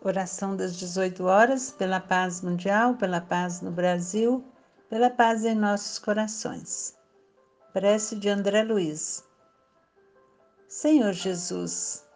[0.00, 4.44] Oração das 18 horas, pela paz mundial, pela paz no Brasil,
[4.88, 6.96] pela paz em nossos corações.
[7.72, 9.24] Prece de André Luiz.
[10.68, 12.06] Senhor Jesus,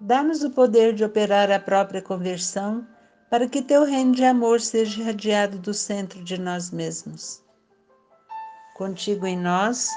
[0.00, 2.84] dá-nos o poder de operar a própria conversão
[3.30, 7.40] para que teu reino de amor seja irradiado do centro de nós mesmos.
[8.74, 9.90] Contigo em nós,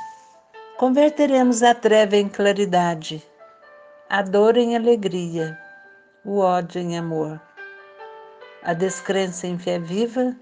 [0.78, 3.24] converteremos a treva em claridade,
[4.08, 5.58] a dor em alegria
[6.28, 7.40] o ódio em amor,
[8.62, 10.36] a descrença em fé viva,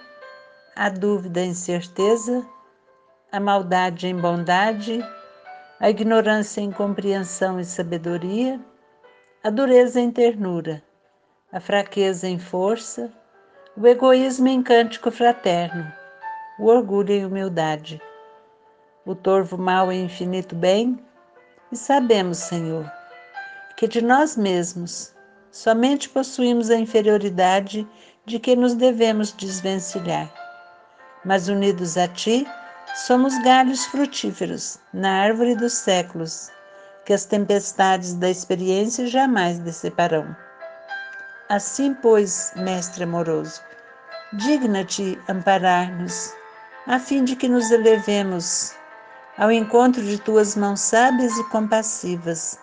[0.75, 2.43] a dúvida em certeza,
[3.31, 4.99] a maldade em bondade,
[5.79, 8.59] a ignorância em compreensão e sabedoria,
[9.43, 10.81] a dureza em ternura,
[11.51, 13.13] a fraqueza em força,
[13.77, 15.85] o egoísmo em cântico fraterno,
[16.57, 18.01] o orgulho em humildade,
[19.05, 20.99] o torvo mal em infinito bem,
[21.71, 22.91] e sabemos, Senhor,
[23.77, 25.14] que de nós mesmos
[25.55, 27.87] Somente possuímos a inferioridade
[28.25, 30.29] de que nos devemos desvencilhar.
[31.23, 32.45] Mas unidos a Ti,
[33.07, 36.51] somos galhos frutíferos na árvore dos séculos,
[37.05, 40.35] que as tempestades da experiência jamais deceparão.
[41.47, 43.61] Assim, pois, Mestre amoroso,
[44.33, 46.33] digna-te amparar-nos,
[46.85, 48.73] a fim de que nos elevemos
[49.37, 52.59] ao encontro de tuas mãos sábias e compassivas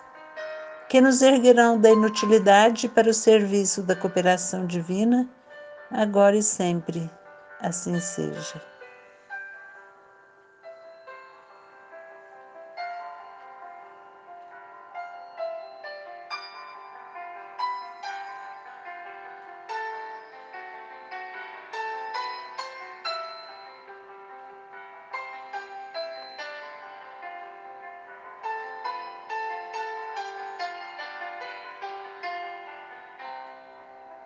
[0.92, 5.26] que nos erguerão da inutilidade para o serviço da cooperação divina,
[5.90, 7.10] agora e sempre.
[7.62, 8.71] Assim seja.